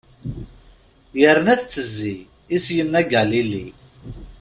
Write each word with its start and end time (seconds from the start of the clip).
Yerna 1.19 1.53
tettezzi, 1.59 2.13
i 2.55 2.57
s-yenna 2.65 3.01
Galili. 3.11 3.65